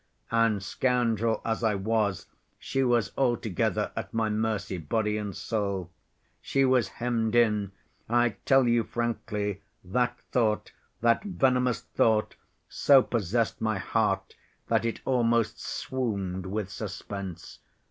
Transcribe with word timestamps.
And, 0.31 0.63
scoundrel 0.63 1.43
as 1.45 1.63
I 1.63 1.75
was, 1.75 2.25
she 2.57 2.81
was 2.81 3.11
altogether 3.15 3.91
at 3.95 4.15
my 4.15 4.31
mercy, 4.31 4.79
body 4.79 5.15
and 5.15 5.35
soul. 5.37 5.91
She 6.41 6.65
was 6.65 6.87
hemmed 6.87 7.35
in. 7.35 7.71
I 8.09 8.29
tell 8.45 8.67
you 8.67 8.83
frankly, 8.83 9.61
that 9.83 10.17
thought, 10.31 10.71
that 11.01 11.23
venomous 11.23 11.81
thought, 11.81 12.33
so 12.67 13.03
possessed 13.03 13.61
my 13.61 13.77
heart 13.77 14.35
that 14.69 14.85
it 14.85 15.01
almost 15.05 15.61
swooned 15.61 16.47
with 16.47 16.71
suspense. 16.71 17.59